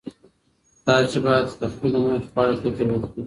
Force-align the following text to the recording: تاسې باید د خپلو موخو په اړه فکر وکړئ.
تاسې 0.85 1.17
باید 1.25 1.47
د 1.61 1.63
خپلو 1.73 1.97
موخو 2.03 2.31
په 2.33 2.39
اړه 2.43 2.53
فکر 2.77 2.85
وکړئ. 2.91 3.17